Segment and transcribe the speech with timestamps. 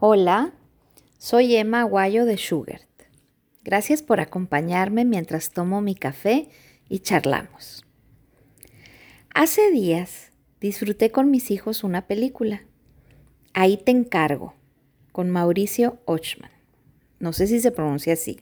[0.00, 0.52] Hola,
[1.18, 2.88] soy Emma Aguayo de Schubert.
[3.62, 6.48] Gracias por acompañarme mientras tomo mi café
[6.88, 7.86] y charlamos.
[9.32, 12.64] Hace días disfruté con mis hijos una película.
[13.52, 14.54] Ahí te encargo,
[15.12, 16.50] con Mauricio Ochman.
[17.20, 18.40] No sé si se pronuncia así.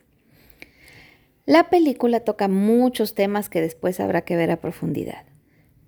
[1.44, 5.26] La película toca muchos temas que después habrá que ver a profundidad,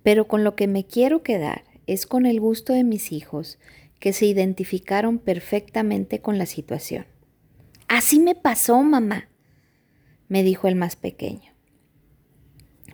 [0.03, 3.57] pero con lo que me quiero quedar es con el gusto de mis hijos
[3.99, 7.05] que se identificaron perfectamente con la situación.
[7.87, 9.29] Así me pasó, mamá,
[10.27, 11.53] me dijo el más pequeño.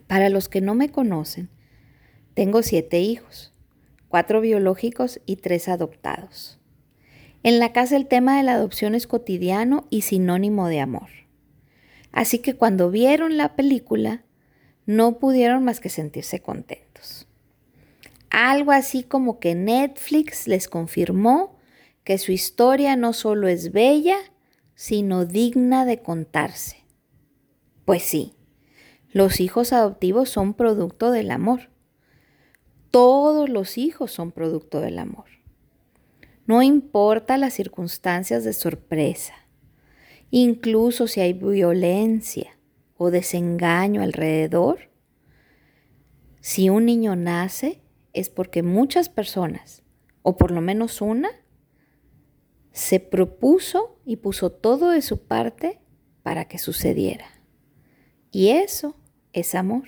[0.08, 1.50] Para los que no me conocen,
[2.34, 3.54] tengo siete hijos,
[4.10, 6.60] cuatro biológicos y tres adoptados.
[7.44, 11.10] En la casa el tema de la adopción es cotidiano y sinónimo de amor.
[12.12, 14.24] Así que cuando vieron la película,
[14.86, 16.91] no pudieron más que sentirse contentos.
[18.32, 21.58] Algo así como que Netflix les confirmó
[22.06, 24.18] que su historia no solo es bella,
[24.74, 26.78] sino digna de contarse.
[27.84, 28.34] Pues sí,
[29.12, 31.70] los hijos adoptivos son producto del amor.
[32.90, 35.26] Todos los hijos son producto del amor.
[36.48, 39.34] No importa las circunstancias de sorpresa,
[40.30, 42.58] incluso si hay violencia
[42.98, 44.90] o desengaño alrededor,
[46.40, 47.81] si un niño nace,
[48.14, 49.84] es porque muchas personas,
[50.22, 51.30] o por lo menos una,
[52.72, 55.80] se propuso y puso todo de su parte
[56.24, 57.26] para que sucediera.
[58.32, 58.96] Y eso
[59.34, 59.88] es amor.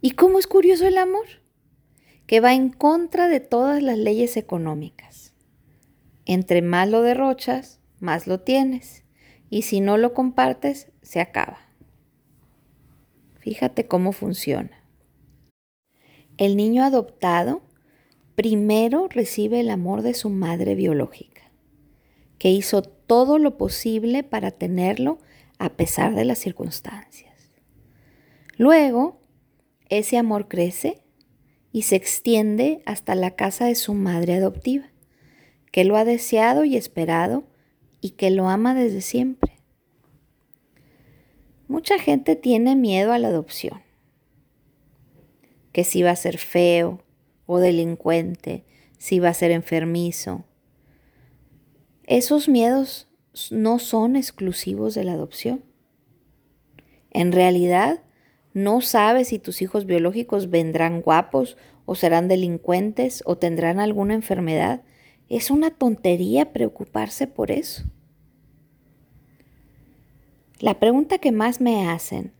[0.00, 1.26] ¿Y cómo es curioso el amor?
[2.26, 5.34] Que va en contra de todas las leyes económicas.
[6.26, 9.04] Entre más lo derrochas, más lo tienes.
[9.48, 11.58] Y si no lo compartes, se acaba.
[13.40, 14.79] Fíjate cómo funciona.
[16.40, 17.60] El niño adoptado
[18.34, 21.42] primero recibe el amor de su madre biológica,
[22.38, 25.18] que hizo todo lo posible para tenerlo
[25.58, 27.34] a pesar de las circunstancias.
[28.56, 29.20] Luego,
[29.90, 31.02] ese amor crece
[31.72, 34.90] y se extiende hasta la casa de su madre adoptiva,
[35.70, 37.44] que lo ha deseado y esperado
[38.00, 39.58] y que lo ama desde siempre.
[41.68, 43.89] Mucha gente tiene miedo a la adopción
[45.72, 47.02] que si va a ser feo
[47.46, 48.64] o delincuente,
[48.98, 50.44] si va a ser enfermizo.
[52.04, 53.08] Esos miedos
[53.50, 55.64] no son exclusivos de la adopción.
[57.10, 58.02] En realidad,
[58.52, 61.56] no sabes si tus hijos biológicos vendrán guapos
[61.86, 64.82] o serán delincuentes o tendrán alguna enfermedad.
[65.28, 67.84] Es una tontería preocuparse por eso.
[70.58, 72.32] La pregunta que más me hacen,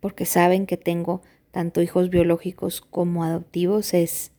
[0.00, 4.32] porque saben que tengo tanto hijos biológicos como adoptivos, es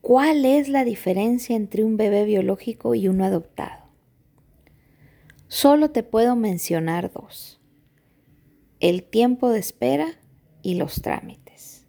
[0.00, 3.84] ¿cuál es la diferencia entre un bebé biológico y uno adoptado?
[5.48, 7.60] Solo te puedo mencionar dos.
[8.80, 10.18] El tiempo de espera
[10.62, 11.86] y los trámites.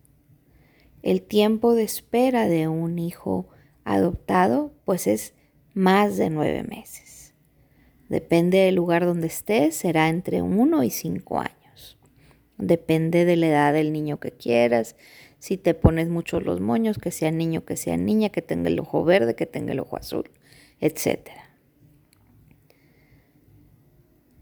[1.02, 3.48] El tiempo de espera de un hijo
[3.84, 5.34] adoptado pues es
[5.74, 7.34] más de nueve meses.
[8.10, 11.65] Depende del lugar donde estés, será entre uno y cinco años.
[12.58, 14.96] Depende de la edad del niño que quieras.
[15.40, 18.80] Si te pones mucho los moños, que sea niño, que sea niña, que tenga el
[18.80, 20.30] ojo verde, que tenga el ojo azul,
[20.80, 21.30] etc.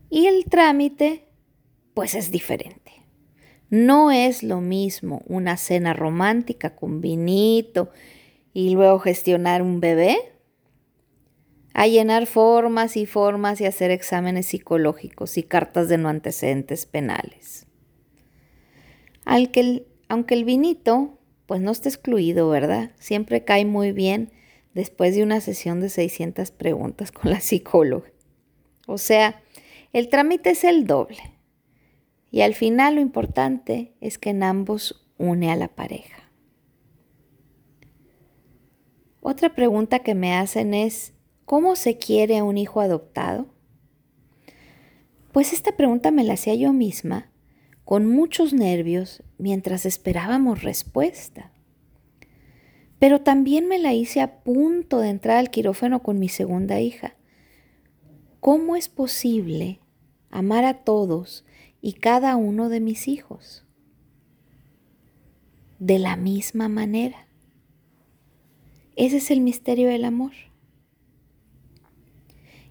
[0.10, 1.28] Y el trámite,
[1.96, 2.92] pues es diferente.
[3.70, 7.90] No es lo mismo una cena romántica con vinito
[8.54, 10.16] y luego gestionar un bebé
[11.74, 17.66] a llenar formas y formas y hacer exámenes psicológicos y cartas de no antecedentes penales
[19.26, 19.86] aunque
[20.34, 22.92] el vinito, pues no está excluido, ¿verdad?
[23.00, 24.32] Siempre cae muy bien
[24.74, 28.12] después de una sesión de 600 preguntas con la psicóloga.
[28.88, 29.42] O sea,
[29.94, 31.20] el trámite es el doble.
[32.32, 36.32] Y al final lo importante es que en ambos une a la pareja.
[39.22, 41.14] Otra pregunta que me hacen es,
[41.46, 43.48] ¿cómo se quiere a un hijo adoptado?
[45.32, 47.33] Pues esta pregunta me la hacía yo misma
[47.86, 51.52] con muchos nervios mientras esperábamos respuesta.
[53.00, 57.16] Pero también me la hice a punto de entrar al quirófano con mi segunda hija.
[58.40, 59.80] ¿Cómo es posible
[60.30, 61.46] amar a todos
[61.82, 63.66] y cada uno de mis hijos?
[65.80, 67.28] De la misma manera.
[68.96, 70.32] Ese es el misterio del amor.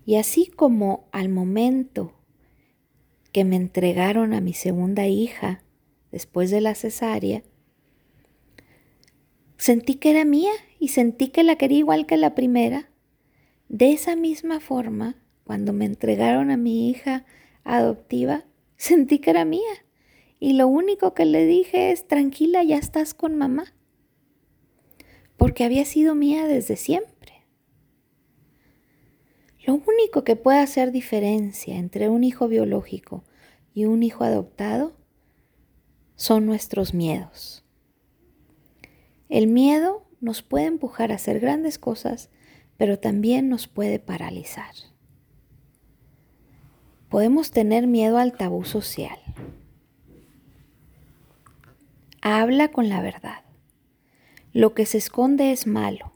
[0.06, 2.14] Y así como al momento
[3.32, 5.62] que me entregaron a mi segunda hija
[6.10, 7.42] después de la cesárea,
[9.56, 12.88] sentí que era mía y sentí que la quería igual que la primera,
[13.68, 17.24] De esa misma forma, cuando me entregaron a mi hija
[17.64, 18.44] adoptiva,
[18.76, 19.86] sentí que era mía.
[20.38, 23.72] Y lo único que le dije es, tranquila, ya estás con mamá.
[25.36, 27.11] Porque había sido mía desde siempre.
[29.66, 33.22] Lo único que puede hacer diferencia entre un hijo biológico
[33.74, 34.92] y un hijo adoptado
[36.16, 37.64] son nuestros miedos.
[39.28, 42.28] El miedo nos puede empujar a hacer grandes cosas,
[42.76, 44.74] pero también nos puede paralizar.
[47.08, 49.18] Podemos tener miedo al tabú social.
[52.20, 53.42] Habla con la verdad.
[54.52, 56.12] Lo que se esconde es malo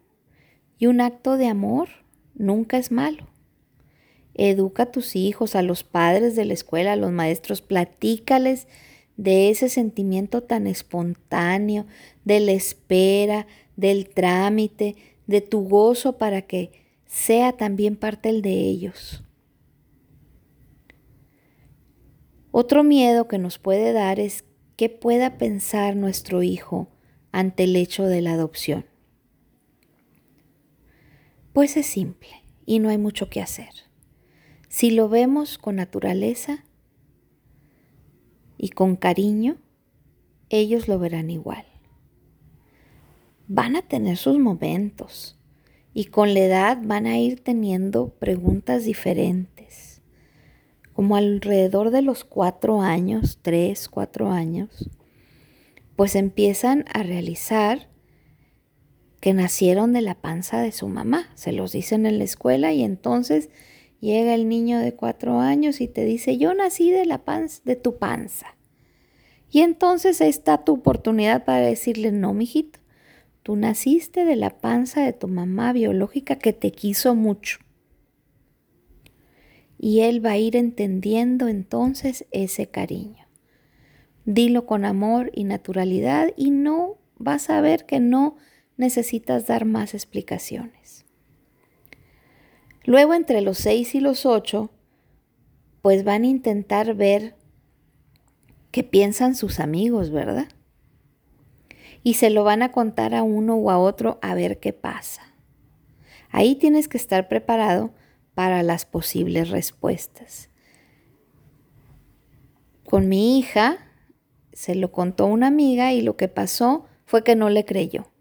[0.78, 1.88] y un acto de amor
[2.34, 3.35] nunca es malo.
[4.38, 8.68] Educa a tus hijos, a los padres de la escuela, a los maestros, platícales
[9.16, 11.86] de ese sentimiento tan espontáneo,
[12.24, 13.46] de la espera,
[13.76, 14.96] del trámite,
[15.26, 16.70] de tu gozo para que
[17.06, 19.22] sea también parte el de ellos.
[22.50, 24.44] Otro miedo que nos puede dar es
[24.76, 26.88] qué pueda pensar nuestro hijo
[27.32, 28.86] ante el hecho de la adopción.
[31.52, 32.30] Pues es simple
[32.66, 33.85] y no hay mucho que hacer.
[34.76, 36.62] Si lo vemos con naturaleza
[38.58, 39.56] y con cariño,
[40.50, 41.64] ellos lo verán igual.
[43.48, 45.38] Van a tener sus momentos
[45.94, 50.02] y con la edad van a ir teniendo preguntas diferentes.
[50.92, 54.90] Como alrededor de los cuatro años, tres, cuatro años,
[55.96, 57.88] pues empiezan a realizar
[59.20, 61.30] que nacieron de la panza de su mamá.
[61.34, 63.48] Se los dicen en la escuela y entonces
[64.06, 67.74] Llega el niño de cuatro años y te dice, yo nací de la panza, de
[67.74, 68.54] tu panza.
[69.50, 72.78] Y entonces está tu oportunidad para decirle, no, mijito,
[73.42, 77.58] tú naciste de la panza de tu mamá biológica que te quiso mucho.
[79.76, 83.26] Y él va a ir entendiendo entonces ese cariño.
[84.24, 88.36] Dilo con amor y naturalidad y no vas a ver que no
[88.76, 91.05] necesitas dar más explicaciones.
[92.86, 94.70] Luego entre los seis y los ocho,
[95.82, 97.36] pues van a intentar ver
[98.70, 100.48] qué piensan sus amigos, ¿verdad?
[102.02, 105.22] Y se lo van a contar a uno o a otro a ver qué pasa.
[106.30, 107.92] Ahí tienes que estar preparado
[108.34, 110.48] para las posibles respuestas.
[112.84, 113.78] Con mi hija
[114.52, 118.12] se lo contó una amiga y lo que pasó fue que no le creyó.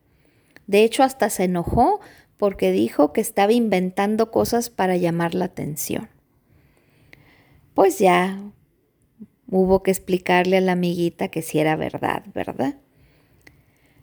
[0.66, 2.00] De hecho, hasta se enojó
[2.38, 6.10] porque dijo que estaba inventando cosas para llamar la atención.
[7.74, 8.42] Pues ya
[9.50, 12.76] hubo que explicarle a la amiguita que sí era verdad, ¿verdad?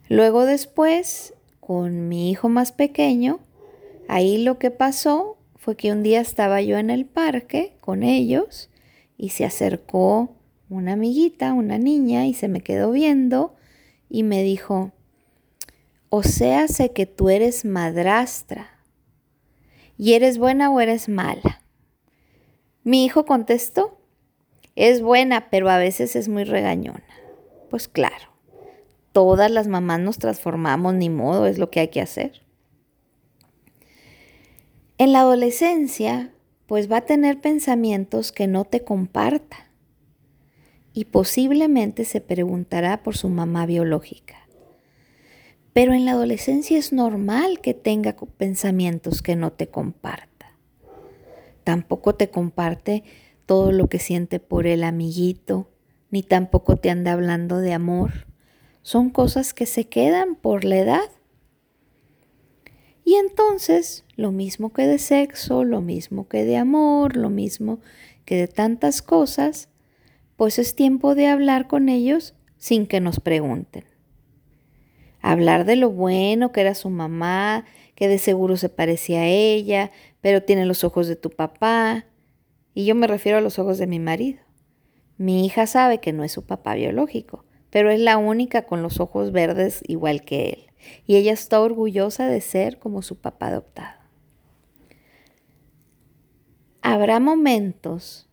[0.09, 3.39] Luego después, con mi hijo más pequeño,
[4.07, 8.69] ahí lo que pasó fue que un día estaba yo en el parque con ellos
[9.17, 10.35] y se acercó
[10.69, 13.55] una amiguita, una niña, y se me quedó viendo
[14.09, 14.91] y me dijo,
[16.15, 18.69] o sea, sé que tú eres madrastra.
[19.97, 21.63] ¿Y eres buena o eres mala?
[22.83, 23.97] Mi hijo contestó,
[24.75, 27.03] es buena, pero a veces es muy regañona.
[27.71, 28.27] Pues claro,
[29.11, 32.43] todas las mamás nos transformamos, ni modo, es lo que hay que hacer.
[34.99, 36.31] En la adolescencia,
[36.67, 39.71] pues va a tener pensamientos que no te comparta
[40.93, 44.42] y posiblemente se preguntará por su mamá biológica.
[45.73, 50.55] Pero en la adolescencia es normal que tenga pensamientos que no te comparta.
[51.63, 53.03] Tampoco te comparte
[53.47, 55.71] todo lo que siente por el amiguito,
[56.11, 58.27] ni tampoco te anda hablando de amor.
[58.83, 61.09] Son cosas que se quedan por la edad.
[63.03, 67.79] Y entonces, lo mismo que de sexo, lo mismo que de amor, lo mismo
[68.25, 69.69] que de tantas cosas,
[70.37, 73.92] pues es tiempo de hablar con ellos sin que nos pregunten
[75.23, 77.65] hablar de lo bueno que era su mamá,
[77.95, 82.05] que de seguro se parecía a ella, pero tiene los ojos de tu papá.
[82.75, 84.41] Y yo me refiero a los ojos de mi marido.
[85.17, 88.99] Mi hija sabe que no es su papá biológico, pero es la única con los
[88.99, 90.67] ojos verdes igual que él.
[91.07, 94.01] Y ella está orgullosa de ser como su papá adoptado.
[96.81, 98.29] Habrá momentos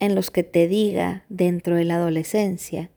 [0.00, 2.90] en los que te diga dentro de la adolescencia,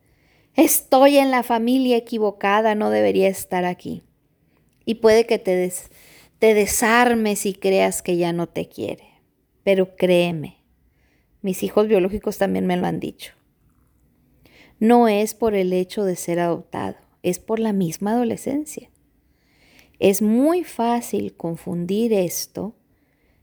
[0.56, 4.04] estoy en la familia equivocada, no debería estar aquí.
[4.86, 5.72] Y puede que te,
[6.40, 9.10] te desarmes y creas que ya no te quiere.
[9.64, 10.58] Pero créeme,
[11.42, 13.34] mis hijos biológicos también me lo han dicho.
[14.80, 18.90] No es por el hecho de ser adoptado, es por la misma adolescencia.
[20.00, 22.76] Es muy fácil confundir esto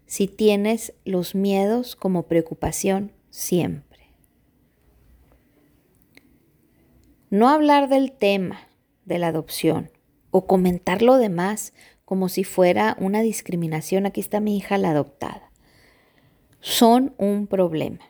[0.07, 3.96] si tienes los miedos como preocupación siempre.
[7.37, 8.61] No hablar del tema
[9.05, 9.91] de la adopción
[10.31, 11.75] o comentar lo demás
[12.07, 14.07] como si fuera una discriminación.
[14.07, 15.53] Aquí está mi hija la adoptada.
[16.61, 18.01] Son un problema.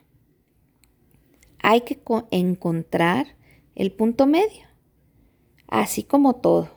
[1.59, 3.27] Hay que encontrar
[3.75, 4.63] el punto medio,
[5.67, 6.71] así como todo.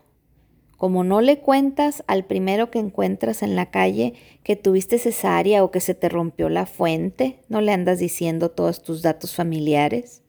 [0.75, 5.69] Como no le cuentas al primero que encuentras en la calle que tuviste cesárea o
[5.69, 10.23] que se te rompió la fuente, no le andas diciendo todos tus datos familiares.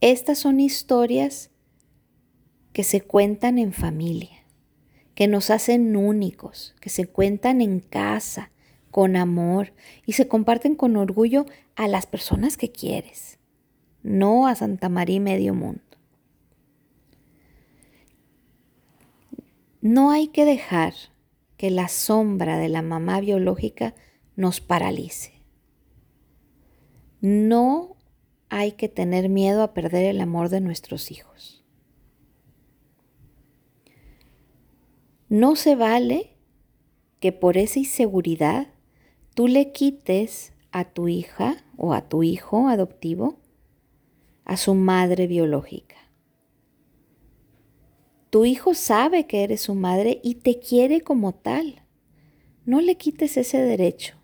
[0.00, 1.50] Estas son historias
[2.72, 4.44] que se cuentan en familia,
[5.14, 8.52] que nos hacen únicos, que se cuentan en casa,
[8.90, 9.72] con amor
[10.06, 13.38] y se comparten con orgullo a las personas que quieres,
[14.02, 15.82] no a Santa María y medio mundo.
[19.80, 20.94] No hay que dejar
[21.56, 23.94] que la sombra de la mamá biológica
[24.36, 25.32] nos paralice.
[27.20, 27.97] No
[28.48, 31.64] hay que tener miedo a perder el amor de nuestros hijos.
[35.28, 36.36] No se vale
[37.20, 38.68] que por esa inseguridad
[39.34, 43.38] tú le quites a tu hija o a tu hijo adoptivo
[44.44, 45.96] a su madre biológica.
[48.30, 51.82] Tu hijo sabe que eres su madre y te quiere como tal.
[52.64, 54.16] No le quites ese derecho.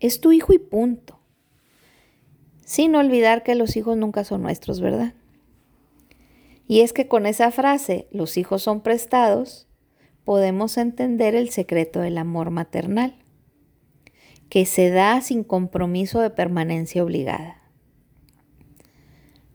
[0.00, 1.20] Es tu hijo y punto.
[2.64, 5.14] Sin olvidar que los hijos nunca son nuestros, ¿verdad?
[6.66, 9.68] Y es que con esa frase, los hijos son prestados,
[10.24, 13.16] podemos entender el secreto del amor maternal,
[14.48, 17.60] que se da sin compromiso de permanencia obligada.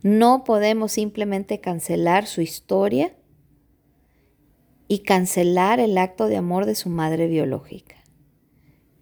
[0.03, 3.15] No podemos simplemente cancelar su historia
[4.87, 7.95] y cancelar el acto de amor de su madre biológica.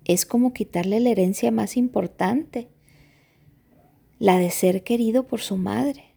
[0.06, 2.70] Es como quitarle la herencia más importante,
[4.19, 6.15] la de ser querido por su madre.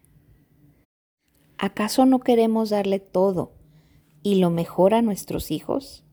[1.59, 3.52] ¿Acaso no queremos darle todo
[4.23, 6.04] y lo mejor a nuestros hijos?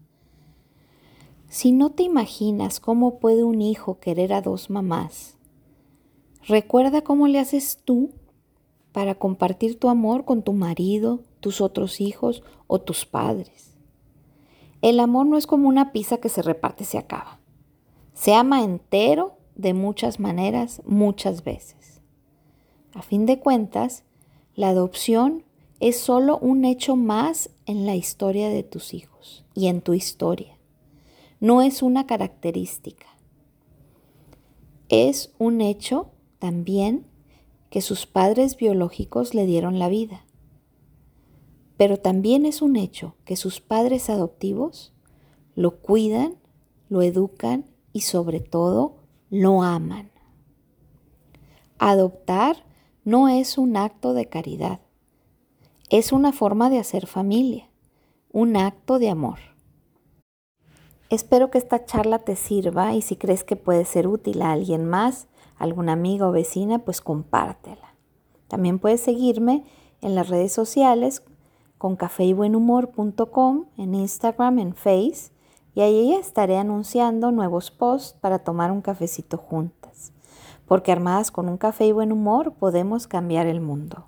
[1.48, 5.38] Si no te imaginas cómo puede un hijo querer a dos mamás,
[6.46, 8.12] recuerda cómo le haces tú
[8.92, 13.78] para compartir tu amor con tu marido, tus otros hijos o tus padres.
[14.82, 17.40] El amor no es como una pizza que se reparte y se acaba.
[18.14, 22.02] Se ama entero de muchas maneras, muchas veces.
[22.94, 24.04] A fin de cuentas,
[24.56, 25.44] la adopción
[25.80, 30.58] es solo un hecho más en la historia de tus hijos y en tu historia.
[31.40, 33.08] No es una característica.
[34.90, 37.06] Es un hecho también
[37.70, 40.26] que sus padres biológicos le dieron la vida.
[41.78, 44.94] Pero también es un hecho que sus padres adoptivos
[45.56, 46.38] lo cuidan,
[46.90, 48.97] lo educan y sobre todo
[49.30, 50.10] lo aman.
[51.80, 52.66] Adoptar
[53.04, 54.80] no es un acto de caridad,
[55.90, 57.70] es una forma de hacer familia,
[58.32, 59.40] un acto de amor.
[61.10, 64.86] Espero que esta charla te sirva y si crees que puede ser útil a alguien
[64.86, 67.96] más, alguna amiga o vecina, pues compártela.
[68.50, 69.64] También puedes seguirme
[70.02, 71.24] en las redes sociales
[71.78, 75.32] con cafeybuenhumor.com, en Instagram, en Face,
[75.78, 80.12] y ahí estaré anunciando nuevos posts para tomar un cafecito juntas,
[80.66, 84.07] porque armadas con un café y buen humor podemos cambiar el mundo.